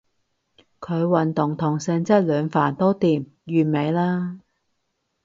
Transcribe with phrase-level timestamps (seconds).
[0.79, 4.39] 佢運動同成績兩瓣都掂，完美啦